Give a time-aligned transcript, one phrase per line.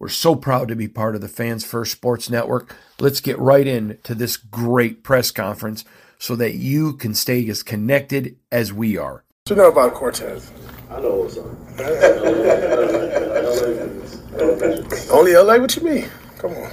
[0.00, 2.74] We're so proud to be part of the Fans First Sports Network.
[2.98, 5.84] Let's get right into this great press conference
[6.18, 9.24] so that you can stay as connected as we are.
[9.44, 10.50] What you know about Cortez?
[10.90, 11.44] I know what's up.
[15.12, 15.58] Only LA?
[15.58, 16.08] What you mean?
[16.38, 16.70] Come on.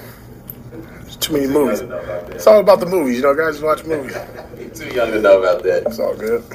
[1.01, 1.81] There's too many movies.
[1.81, 4.15] It's all about the movies, you know, guys watch movies.
[4.73, 5.83] Too young to know about that.
[5.85, 6.45] It's all good.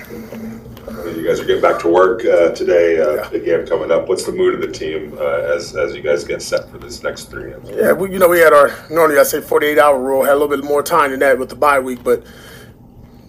[0.88, 2.98] You guys are getting back to work uh, today.
[3.00, 3.28] Uh, Yeah.
[3.28, 4.09] Big game coming up.
[4.09, 7.03] What's the mood of the team uh, as as you guys get set for this
[7.03, 7.70] next three games?
[7.70, 10.38] Yeah, we, you know, we had our, normally I say 48 hour rule, had a
[10.38, 12.25] little bit more time than that with the bye week, but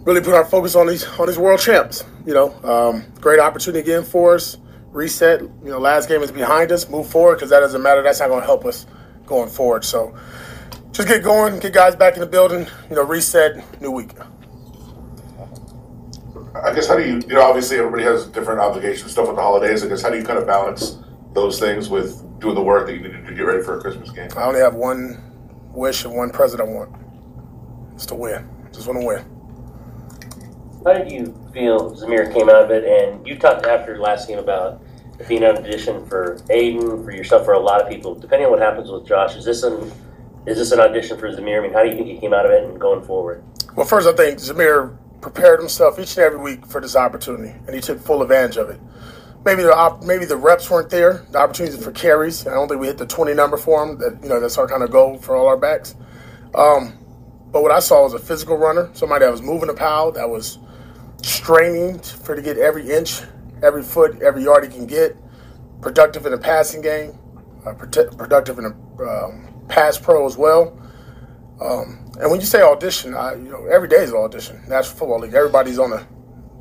[0.03, 2.03] really put our focus on these on these world champs.
[2.25, 4.57] You know, um, great opportunity again for us.
[4.91, 5.41] Reset.
[5.41, 6.89] You know, last game is behind us.
[6.89, 8.01] Move forward because that doesn't matter.
[8.01, 8.85] That's not going to help us
[9.25, 9.85] going forward.
[9.85, 10.15] So
[10.91, 12.67] just get going, get guys back in the building.
[12.89, 14.11] You know, reset, new week.
[16.55, 19.41] I guess how do you, you know, obviously everybody has different obligations, stuff with the
[19.41, 19.83] holidays.
[19.83, 20.97] I guess how do you kind of balance
[21.33, 23.77] those things with doing the work that you need to do to get ready for
[23.77, 24.29] a Christmas game?
[24.37, 25.21] I only have one
[25.73, 26.95] wish and one present I want.
[27.95, 28.47] It's to win.
[28.71, 29.25] Just want to win.
[30.85, 32.83] How did you feel Zamir came out of it?
[32.83, 34.81] And you talked after last game about
[35.19, 38.13] it being an audition for Aidan, for yourself, for a lot of people.
[38.15, 39.91] Depending on what happens with Josh, is this an
[40.45, 41.59] is this an audition for Zamir?
[41.59, 43.43] I mean, how do you think he came out of it and going forward?
[43.75, 47.73] Well, first, I think Zamir prepared himself each and every week for this opportunity, and
[47.73, 48.79] he took full advantage of it.
[49.45, 52.45] Maybe the op- maybe the reps weren't there, the opportunities for carries.
[52.45, 53.97] I don't think we hit the twenty number for him.
[53.97, 55.95] That you know that's our kind of goal for all our backs.
[56.53, 56.93] Um,
[57.51, 60.29] but what I saw was a physical runner, somebody that was moving the pile, that
[60.29, 60.59] was
[61.21, 63.21] straining for to get every inch,
[63.61, 65.15] every foot, every yard he can get.
[65.81, 67.17] Productive in the passing game,
[67.65, 70.79] uh, productive in the um, pass pro as well.
[71.61, 74.61] Um, and when you say audition, I, you know, every day is an audition.
[74.67, 75.33] National Football League.
[75.33, 76.07] Everybody's on a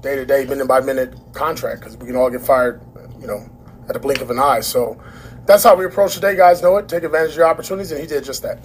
[0.01, 2.83] day to day, minute by minute contract because we can all get fired,
[3.21, 3.49] you know,
[3.89, 4.61] at the blink of an eye.
[4.61, 5.01] So
[5.47, 6.37] that's how we approach today.
[6.37, 6.89] Guys know it.
[6.89, 8.59] Take advantage of your opportunities, and he did just that.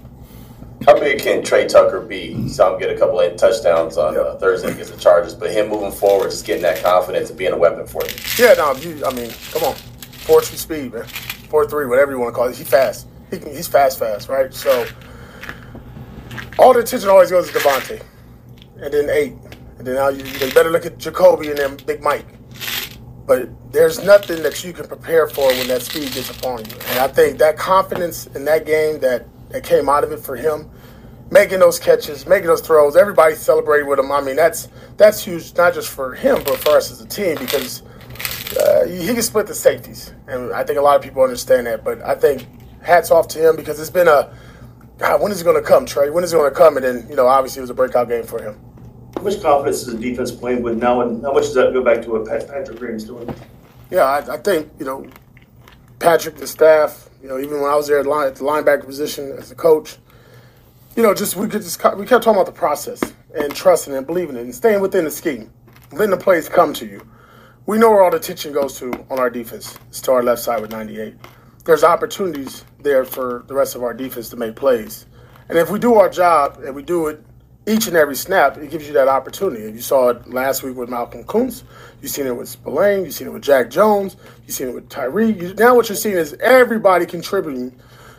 [0.86, 2.28] How big can Tre Tucker be?
[2.28, 5.52] You saw him get a couple of touchdowns on uh, Thursday against the Chargers, but
[5.52, 8.14] him moving forward, just getting that confidence and being a weapon for you.
[8.38, 11.04] Yeah, no, you, I mean, come on, four two speed, man,
[11.50, 12.56] four three, whatever you want to call it.
[12.56, 13.08] He's fast.
[13.32, 14.54] He can, he's fast, fast, right?
[14.54, 14.86] So
[16.60, 18.02] all the attention always goes to Davante,
[18.82, 19.34] and then eight,
[19.78, 22.26] and then now you, you better look at Jakobi and then Big Mike.
[23.26, 27.00] But there's nothing that you can prepare for when that speed gets upon you, and
[27.00, 30.70] I think that confidence in that game that that came out of it for him.
[31.30, 34.14] Making those catches, making those throws, everybody celebrated with him.
[34.14, 37.38] I mean, that's that's huge, not just for him, but for us as a team
[37.38, 37.84] because
[38.58, 41.84] uh, he can split the safeties, and I think a lot of people understand that.
[41.84, 42.48] But I think
[42.82, 44.34] hats off to him because it's been a
[44.98, 45.22] God.
[45.22, 46.10] When is it going to come, Tre?
[46.10, 46.78] When is it going to come?
[46.78, 48.60] And then you know, obviously, it was a breakout game for him.
[49.16, 51.84] How much confidence is the defense playing with now, and how much does that go
[51.84, 53.34] back to what Pat- Patrick Graham's doing?
[53.90, 55.08] Yeah, I, I think you know
[56.00, 57.10] Patrick, the staff.
[57.22, 59.56] You know, even when I was there at, line, at the linebacker position as a
[59.56, 59.98] coach,
[60.96, 63.02] you know, just we could just we kept talking about the process
[63.36, 65.52] and trusting and believing it and staying within the scheme,
[65.92, 67.06] letting the plays come to you.
[67.66, 69.78] we know where all the attention goes to on our defense.
[69.90, 71.16] It's to our left side with 98.
[71.68, 75.06] There's opportunities there for the rest of our defense to make plays.
[75.50, 77.22] And if we do our job and we do it
[77.68, 79.66] each and every snap, it gives you that opportunity.
[79.66, 81.64] And you saw it last week with Malcolm Koonce.
[82.02, 83.04] You've seen it with Spillane.
[83.04, 84.16] You've seen it with Jack Jones.
[84.46, 85.34] You've seen it with Tyree.
[85.34, 87.78] You, now what you're seeing is everybody contributing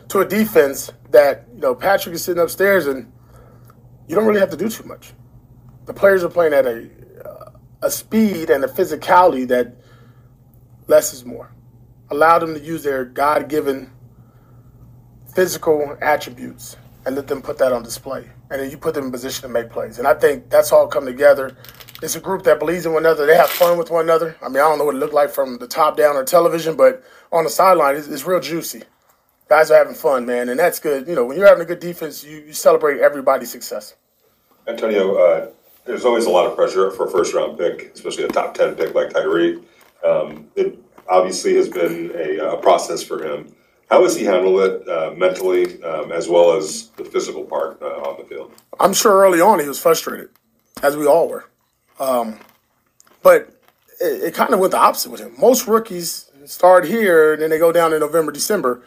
[0.09, 3.11] to a defense that, you know, Patrick is sitting upstairs and
[4.07, 5.13] you don't really have to do too much.
[5.85, 6.87] The players are playing at a,
[7.25, 7.49] uh,
[7.81, 9.73] a speed and a physicality that
[10.85, 11.51] less is more.
[12.11, 13.91] Allow them to use their God given
[15.33, 16.75] physical attributes
[17.05, 18.29] and let them put that on display.
[18.49, 19.99] And then you put them in position to make plays.
[19.99, 21.55] And I think that's all come together.
[22.01, 23.25] It's a group that believes in one another.
[23.25, 24.35] They have fun with one another.
[24.41, 26.75] I mean, I don't know what it looked like from the top down on television,
[26.75, 28.83] but on the sideline, it's, it's real juicy.
[29.47, 31.07] Guys are having fun, man, and that's good.
[31.07, 33.95] You know, when you're having a good defense, you, you celebrate everybody's success.
[34.67, 35.49] Antonio, uh,
[35.85, 38.75] there's always a lot of pressure for a first round pick, especially a top 10
[38.75, 39.61] pick like Tyree.
[40.05, 40.47] Um,
[41.09, 43.53] obviously has been a, a, process for him.
[43.89, 47.85] How has he handled it uh, mentally um, as well as the physical part uh,
[47.85, 48.51] on the field?
[48.79, 50.29] I'm sure early on he was frustrated,
[50.83, 51.49] as we all were.
[51.99, 52.39] Um,
[53.23, 53.59] but
[53.99, 55.33] it, it kind of went the opposite with him.
[55.39, 58.83] Most rookies start here and then they go down in November, December.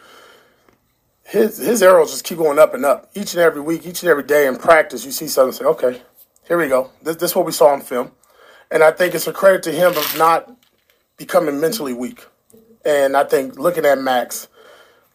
[1.25, 3.11] His his arrows just keep going up and up.
[3.15, 6.03] Each and every week, each and every day in practice, you see something say, okay,
[6.47, 6.91] here we go.
[7.03, 8.13] This, this is what we saw on film.
[8.71, 10.51] And I think it's a credit to him of not
[11.23, 12.27] becoming mentally weak.
[12.85, 14.49] And I think looking at Max,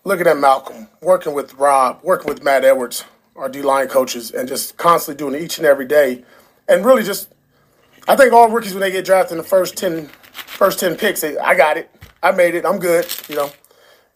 [0.06, 3.04] looking at Malcolm, working with Rob, working with Matt Edwards,
[3.36, 6.24] our D line coaches, and just constantly doing it each and every day.
[6.69, 7.33] And really just,
[8.07, 11.19] I think all rookies, when they get drafted in the first 10, first 10 picks,
[11.19, 11.92] say, I got it.
[12.24, 12.65] I made it.
[12.65, 13.06] I'm good.
[13.27, 13.51] You know,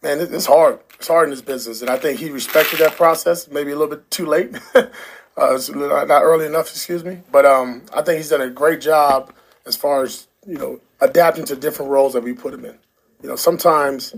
[0.02, 0.80] man, it's hard.
[0.94, 1.82] It's hard in this business.
[1.82, 4.56] And I think he respected that process, maybe a little bit too late.
[4.74, 7.18] uh, not early enough, excuse me.
[7.30, 9.34] But um, I think he's done a great job
[9.66, 12.78] as far as, you know, adapting to different roles that we put him in.
[13.22, 14.14] You know, sometimes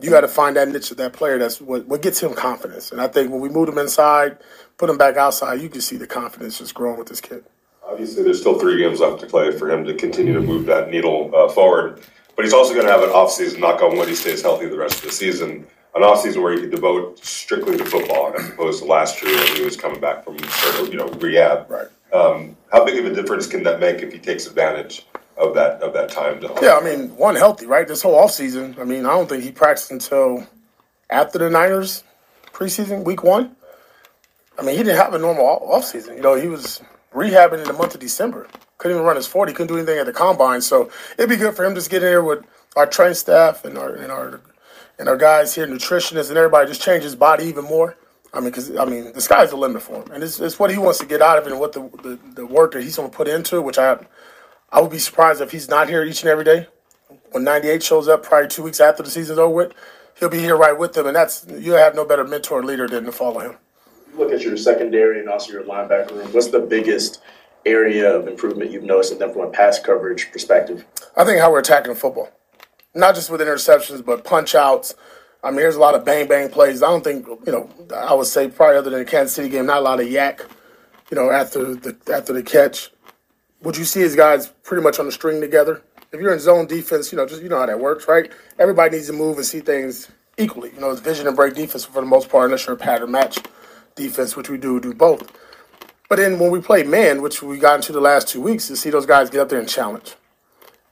[0.00, 1.38] you got to find that niche of that player.
[1.38, 2.90] That's what, what gets him confidence.
[2.90, 4.38] And I think when we moved him inside,
[4.78, 7.44] put him back outside, you can see the confidence just growing with this kid.
[7.84, 10.90] Obviously, there's still three games left to play for him to continue to move that
[10.90, 12.00] needle uh, forward.
[12.34, 14.78] But he's also going to have an offseason, knock on wood, he stays healthy the
[14.78, 15.66] rest of the season.
[15.94, 19.56] An offseason where he could devote strictly to football as opposed to last year when
[19.56, 20.38] he was coming back from
[20.90, 21.70] you know rehab.
[21.70, 21.88] Right.
[22.14, 25.06] Um, how big of a difference can that make if he takes advantage
[25.42, 27.86] of that of that time to Yeah, I mean, one healthy, right?
[27.86, 28.78] This whole offseason.
[28.78, 30.46] I mean, I don't think he practiced until
[31.10, 32.04] after the Niners
[32.52, 33.56] preseason, week one.
[34.58, 36.16] I mean, he didn't have a normal offseason.
[36.16, 36.82] You know, he was
[37.14, 38.48] rehabbing in the month of December.
[38.78, 40.60] Couldn't even run his 40, couldn't do anything at the combine.
[40.60, 42.44] So it'd be good for him to just get in here with
[42.76, 44.40] our train staff and our and our
[44.98, 47.96] and our guys here, nutritionists and everybody, just change his body even more.
[48.34, 50.70] I mean, because I mean, the sky's the limit for him, and it's, it's what
[50.70, 52.96] he wants to get out of it and what the the, the work that he's
[52.96, 53.98] going to put into it, which I
[54.72, 56.66] I would be surprised if he's not here each and every day.
[57.32, 59.72] When 98 shows up, probably two weeks after the season's over with,
[60.18, 62.88] he'll be here right with them, and that's you have no better mentor and leader
[62.88, 63.56] than to follow him.
[64.16, 66.32] Look at your secondary and also your linebacker room.
[66.32, 67.20] What's the biggest
[67.66, 70.86] area of improvement you've noticed in them from a pass coverage perspective?
[71.16, 72.30] I think how we're attacking football,
[72.94, 74.94] not just with interceptions, but punch outs.
[75.44, 76.82] I mean, there's a lot of bang bang plays.
[76.82, 77.68] I don't think you know.
[77.94, 80.46] I would say probably other than the Kansas City game, not a lot of YAC.
[81.10, 82.90] You know, after the after the catch,
[83.62, 85.82] what you see is guys pretty much on the string together.
[86.12, 88.30] If you're in zone defense, you know, just you know how that works, right?
[88.58, 90.70] Everybody needs to move and see things equally.
[90.74, 93.10] You know, it's vision and break defense for the most part, unless you're a pattern
[93.10, 93.38] match
[93.94, 95.30] defense, which we do do both.
[96.08, 98.76] But then when we play man, which we got into the last two weeks, to
[98.76, 100.14] see those guys get up there and challenge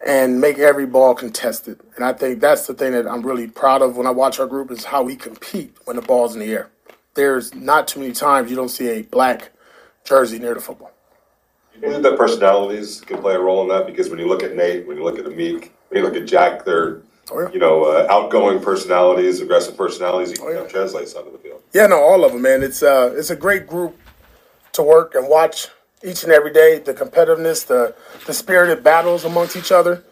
[0.06, 1.78] and make every ball contested.
[1.96, 4.46] And I think that's the thing that I'm really proud of when I watch our
[4.46, 6.70] group is how we compete when the ball's in the air.
[7.14, 9.50] There's not too many times you don't see a black
[10.04, 10.92] jersey near the football.
[11.80, 13.86] Believe that personalities can play a role in that?
[13.86, 16.26] Because when you look at Nate, when you look at Amik, when you look at
[16.26, 17.50] Jack, they're oh, yeah.
[17.52, 20.38] you know uh, outgoing personalities, aggressive personalities.
[20.38, 20.68] You oh, yeah.
[20.68, 21.62] translate onto the field.
[21.72, 22.62] Yeah, no, all of them, man.
[22.62, 23.98] It's uh, it's a great group
[24.72, 25.68] to work and watch
[26.04, 26.78] each and every day.
[26.78, 27.94] The competitiveness, the
[28.26, 30.04] the spirited battles amongst each other,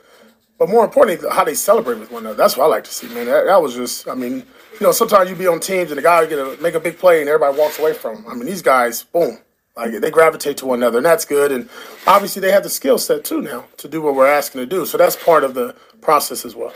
[0.58, 2.36] but more importantly, how they celebrate with one another.
[2.36, 3.26] That's what I like to see, man.
[3.26, 6.02] That, that was just, I mean, you know, sometimes you be on teams and the
[6.02, 8.24] guy get a make a big play and everybody walks away from him.
[8.28, 9.38] I mean, these guys, boom,
[9.78, 11.52] like they gravitate to one another, and that's good.
[11.52, 11.68] And
[12.06, 14.84] obviously, they have the skill set too now to do what we're asking to do.
[14.84, 16.74] So that's part of the process as well.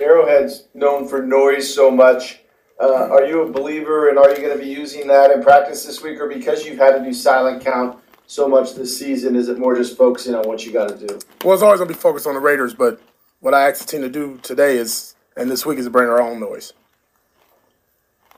[0.00, 2.40] Arrowhead's known for noise so much.
[2.80, 5.84] Uh, are you a believer, and are you going to be using that in practice
[5.84, 9.48] this week, or because you've had to do silent count so much this season, is
[9.48, 11.18] it more just focusing on what you got to do?
[11.44, 12.98] Well, it's always going to be focused on the Raiders, but
[13.40, 16.08] what I asked the team to do today is, and this week, is to bring
[16.08, 16.72] our own noise.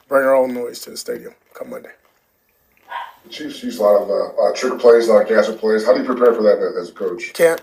[0.09, 1.91] Bring our own noise to the stadium come Monday.
[3.33, 5.85] Chiefs use a lot of uh, uh, trick plays, a lot of gadget plays.
[5.85, 7.33] How do you prepare for that as a coach?
[7.33, 7.61] Can't.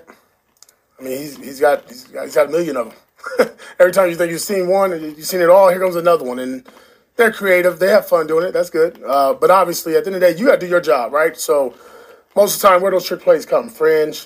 [1.00, 2.94] I mean, he's he's got he's got, he's got a million of
[3.38, 3.50] them.
[3.80, 5.70] Every time you think you've seen one, you've seen it all.
[5.70, 6.68] Here comes another one, and
[7.16, 7.80] they're creative.
[7.80, 8.52] They have fun doing it.
[8.52, 9.02] That's good.
[9.06, 11.14] Uh, but obviously, at the end of the day, you got to do your job,
[11.14, 11.38] right?
[11.38, 11.76] So
[12.36, 14.26] most of the time, where those trick plays come, fringe,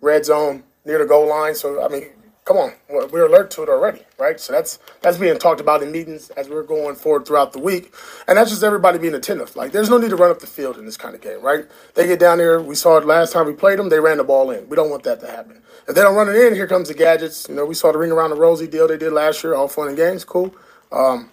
[0.00, 1.54] red zone, near the goal line.
[1.54, 2.08] So I mean,
[2.50, 4.40] come on, we're alert to it already, right?
[4.40, 7.94] So that's that's being talked about in meetings as we're going forward throughout the week,
[8.26, 9.54] and that's just everybody being attentive.
[9.54, 11.64] Like, there's no need to run up the field in this kind of game, right?
[11.94, 12.60] They get down there.
[12.60, 13.88] We saw it last time we played them.
[13.88, 14.68] They ran the ball in.
[14.68, 15.62] We don't want that to happen.
[15.86, 17.48] If they don't run it in, here comes the gadgets.
[17.48, 19.54] You know, we saw the ring around the rosy deal they did last year.
[19.54, 20.52] All fun and games, cool.
[20.90, 21.30] Um,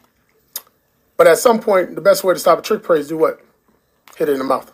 [1.18, 3.42] but at some point, the best way to stop a trick play is do what?
[4.18, 4.72] Hit it in the mouth.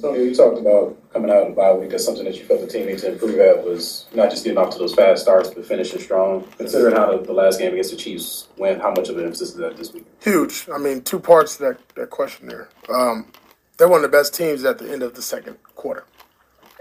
[0.00, 2.60] Tony, you talked about coming out of the bye week as something that you felt
[2.60, 5.50] the team needed to improve at was not just getting off to those fast starts,
[5.50, 6.46] but finishing strong.
[6.58, 9.50] Considering how the, the last game against the Chiefs went, how much of an emphasis
[9.50, 10.04] is that this week?
[10.20, 10.68] Huge.
[10.72, 12.68] I mean, two parts to that, that question there.
[12.92, 13.32] Um,
[13.78, 16.04] they're one of the best teams at the end of the second quarter.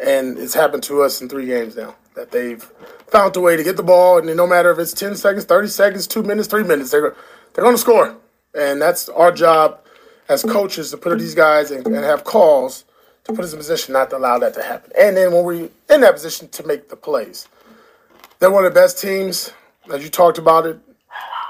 [0.04, 2.64] And it's happened to us in three games now that they've
[3.08, 5.68] found a way to get the ball, and no matter if it's 10 seconds, 30
[5.68, 7.16] seconds, two minutes, three minutes, they're,
[7.54, 8.18] they're going to score.
[8.54, 9.82] And that's our job
[10.28, 12.84] as coaches to put these guys and, and have calls–
[13.26, 14.92] to put us in position not to allow that to happen.
[15.00, 17.48] And then when we're in that position to make the plays,
[18.40, 19.52] they're one of the best teams,
[19.94, 20.80] as you talked about it,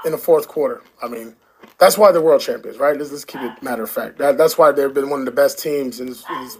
[0.04, 0.82] in the fourth quarter.
[1.02, 1.34] I mean,
[1.78, 2.96] that's why they're world champions, right?
[2.96, 4.18] Let's, let's keep it matter of fact.
[4.18, 6.58] That, that's why they've been one of the best teams in this, in this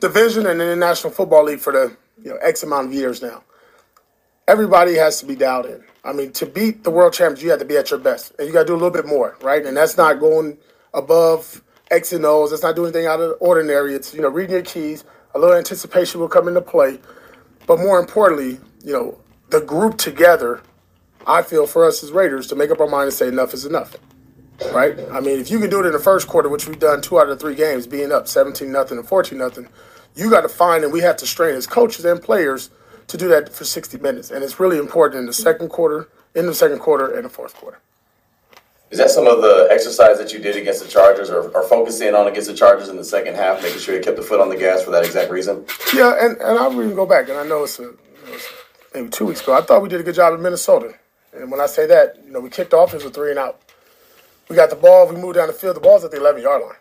[0.00, 3.22] division and in the National Football League for the you know X amount of years
[3.22, 3.42] now.
[4.46, 5.82] Everybody has to be dialed in.
[6.04, 8.46] I mean, to beat the world champions, you have to be at your best, and
[8.46, 9.64] you got to do a little bit more, right?
[9.64, 10.58] And that's not going
[10.92, 11.62] above
[11.94, 12.52] X and O's.
[12.52, 13.94] It's not doing anything out of the ordinary.
[13.94, 15.04] It's you know reading your keys.
[15.34, 16.98] A little anticipation will come into play,
[17.66, 19.18] but more importantly, you know
[19.50, 20.62] the group together.
[21.26, 23.64] I feel for us as Raiders to make up our mind and say enough is
[23.64, 23.96] enough.
[24.72, 24.98] Right?
[25.10, 27.18] I mean, if you can do it in the first quarter, which we've done two
[27.18, 29.68] out of three games, being up 17 nothing and 14 nothing,
[30.14, 32.70] you got to find and we have to strain as coaches and players
[33.08, 34.30] to do that for 60 minutes.
[34.30, 37.54] And it's really important in the second quarter, in the second quarter, and the fourth
[37.54, 37.78] quarter.
[38.94, 42.14] Is that some of the exercise that you did against the Chargers, or, or focusing
[42.14, 44.48] on against the Chargers in the second half, making sure you kept the foot on
[44.48, 45.66] the gas for that exact reason?
[45.92, 47.92] Yeah, and, and I'll even go back, and I know it's, a,
[48.28, 48.48] it's
[48.94, 49.52] maybe two weeks ago.
[49.52, 50.94] I thought we did a good job in Minnesota,
[51.32, 53.38] and when I say that, you know, we kicked off, it was a three and
[53.40, 53.60] out.
[54.48, 56.62] We got the ball, we moved down the field, the ball's at the 11 yard
[56.62, 56.76] line,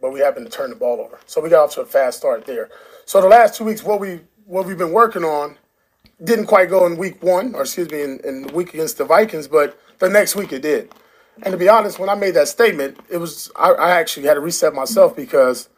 [0.00, 2.18] but we happened to turn the ball over, so we got off to a fast
[2.18, 2.70] start there.
[3.04, 5.58] So the last two weeks, what we what we've been working on
[6.24, 9.04] didn't quite go in week one, or excuse me, in, in the week against the
[9.04, 10.90] Vikings, but the next week it did.
[11.42, 14.34] And to be honest, when I made that statement, it was I, I actually had
[14.34, 15.68] to reset myself because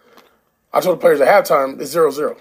[0.72, 2.36] I told the players at halftime it's zero zero,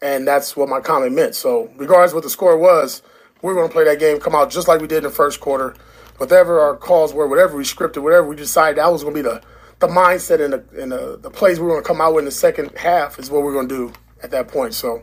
[0.00, 1.34] and that's what my comment meant.
[1.34, 3.02] So regardless what the score was,
[3.42, 5.10] we are going to play that game, come out just like we did in the
[5.10, 5.74] first quarter.
[6.18, 9.28] Whatever our calls were, whatever we scripted, whatever we decided that was going to be
[9.28, 9.42] the
[9.80, 12.22] the mindset and the and the, the plays we are going to come out with
[12.22, 14.74] in the second half is what we're going to do at that point.
[14.74, 15.02] So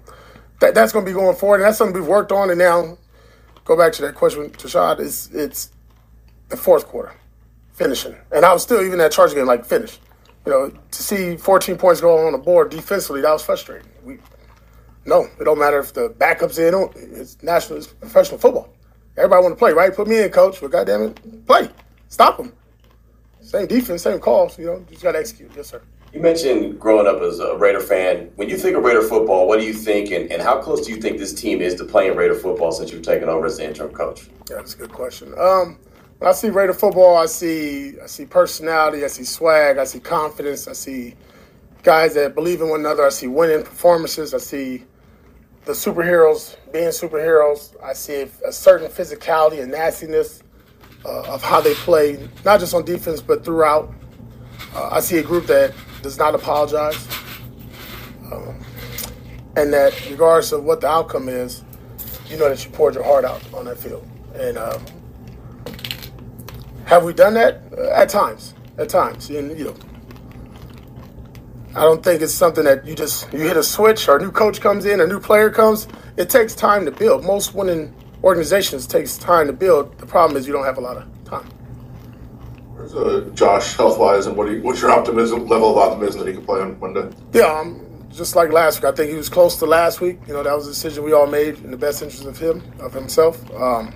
[0.60, 2.50] that that's going to be going forward, and that's something we've worked on.
[2.50, 2.98] And now,
[3.66, 5.00] go back to that question, Tashan.
[5.00, 5.72] It's it's
[6.50, 7.14] the fourth quarter,
[7.74, 8.16] finishing.
[8.32, 10.00] And I was still, even that charge game, like, finish.
[10.46, 13.90] You know, to see 14 points go on the board defensively, that was frustrating.
[14.04, 14.18] We,
[15.06, 16.74] no, it don't matter if the backup's in.
[16.96, 18.74] It's national, it's professional football.
[19.18, 19.94] Everybody want to play, right?
[19.94, 20.62] Put me in, coach.
[20.62, 21.70] But goddamn it, play.
[22.08, 22.54] Stop them.
[23.42, 24.60] Same defense, same calls.
[24.60, 25.52] You know, just got to execute.
[25.56, 25.82] Yes, sir.
[26.14, 28.32] You mentioned growing up as a Raider fan.
[28.36, 30.94] When you think of Raider football, what do you think, and, and how close do
[30.94, 33.66] you think this team is to playing Raider football since you've taken over as the
[33.66, 34.28] interim coach?
[34.50, 35.34] Yeah, that's a good question.
[35.38, 35.80] Um,
[36.20, 40.00] when I see Raider football, I see I see personality, I see swag, I see
[40.00, 41.16] confidence, I see
[41.84, 44.84] guys that believe in one another, I see winning performances, I see
[45.66, 50.42] the superheroes being superheroes, I see a certain physicality and nastiness
[51.06, 53.94] uh, of how they play, not just on defense but throughout.
[54.74, 57.08] Uh, I see a group that does not apologize,
[58.32, 58.60] um,
[59.56, 61.64] and that regardless of what the outcome is,
[62.28, 64.58] you know that you poured your heart out on that field, and.
[64.58, 64.84] Um,
[66.88, 67.62] have we done that?
[67.78, 68.54] Uh, at times.
[68.78, 69.30] At times.
[69.30, 69.76] And, you know,
[71.76, 74.32] I don't think it's something that you just you hit a switch or a new
[74.32, 75.88] coach comes in, a new player comes.
[76.16, 77.24] It takes time to build.
[77.24, 79.96] Most winning organizations takes time to build.
[80.00, 81.48] The problem is you don't have a lot of time.
[82.74, 86.28] Where's uh, Josh health wise, and what you, what's your optimism level of optimism that
[86.30, 87.10] he can play on Monday?
[87.34, 88.92] Yeah, um, just like last week.
[88.92, 90.20] I think he was close to last week.
[90.26, 92.64] You know, that was a decision we all made in the best interest of him,
[92.80, 93.94] of himself, um,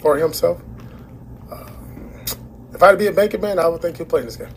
[0.00, 0.60] for himself.
[2.82, 4.34] If I had to be a banking man, I would think he'll play in this
[4.34, 4.48] game.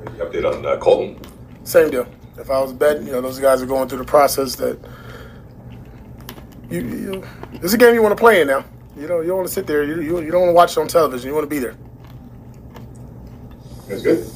[0.00, 1.20] Any update on uh, Kolton?
[1.62, 2.06] Same deal.
[2.38, 4.78] If I was betting, you know, those guys are going through the process that
[6.70, 8.64] you, you it's a game you want to play in now.
[8.96, 9.84] You know, you don't want to sit there.
[9.84, 11.28] You, you, you don't want to watch it on television.
[11.28, 11.76] You want to be there.
[13.88, 14.26] That's good.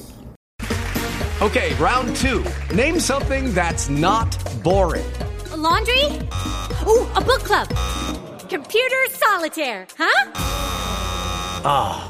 [1.41, 2.45] Okay, round two.
[2.75, 5.11] Name something that's not boring.
[5.53, 6.05] A laundry?
[6.87, 7.71] Ooh, a book club.
[8.51, 10.31] Computer solitaire, huh?
[11.63, 12.10] Ah, oh,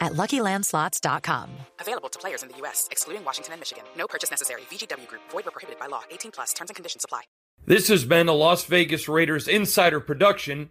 [0.00, 1.50] at LuckyLandSlots.com.
[1.80, 3.84] Available to players in the U.S., excluding Washington and Michigan.
[3.96, 4.62] No purchase necessary.
[4.70, 5.22] VGW Group.
[5.30, 6.02] Void where prohibited by law.
[6.10, 6.52] 18 plus.
[6.52, 7.22] Terms and conditions apply.
[7.66, 10.70] This has been a Las Vegas Raiders insider production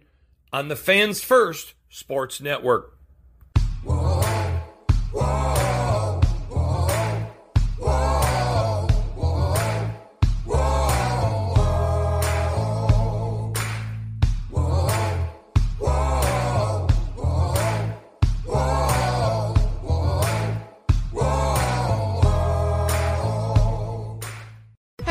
[0.52, 2.98] on the Fans First Sports Network.
[3.82, 4.22] Whoa,
[5.12, 5.63] whoa,